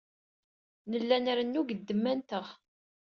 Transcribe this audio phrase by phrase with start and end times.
[0.89, 2.47] Nella nrennu-d seg ddemma-nteɣ.